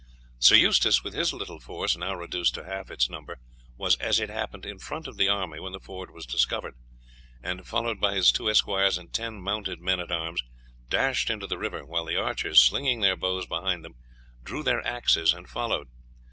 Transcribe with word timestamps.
Sir 0.39 0.55
Eustace, 0.55 1.03
with 1.03 1.13
his 1.13 1.31
little 1.31 1.59
force, 1.59 1.95
now 1.95 2.15
reduced 2.15 2.55
to 2.55 2.63
half 2.63 2.89
its 2.89 3.07
number, 3.07 3.37
was, 3.77 3.97
as 3.97 4.19
it 4.19 4.31
happened, 4.31 4.65
in 4.65 4.79
front 4.79 5.05
of 5.05 5.15
the 5.15 5.29
army 5.29 5.59
when 5.59 5.73
the 5.73 5.79
ford 5.79 6.09
was 6.09 6.25
discovered, 6.25 6.73
and, 7.43 7.67
followed 7.67 7.99
by 8.01 8.15
his 8.15 8.31
two 8.31 8.49
esquires 8.49 8.97
and 8.97 9.13
ten 9.13 9.39
mounted 9.39 9.79
men 9.79 9.99
at 9.99 10.11
arms, 10.11 10.41
dashed 10.89 11.29
into 11.29 11.45
the 11.45 11.59
river, 11.59 11.85
while 11.85 12.05
the 12.05 12.19
archers, 12.19 12.59
slinging 12.63 13.01
their 13.01 13.15
bows 13.15 13.45
behind 13.45 13.85
them, 13.85 13.93
drew 14.41 14.63
their 14.63 14.83
axes 14.87 15.33
and 15.35 15.47
followed. 15.51 15.87